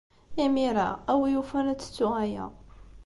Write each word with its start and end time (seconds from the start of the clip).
Imir-a, 0.43 0.87
a 1.11 1.13
win 1.19 1.33
yufan 1.33 1.71
ad 1.71 1.79
tettu 1.79 2.07
aya. 2.23 2.45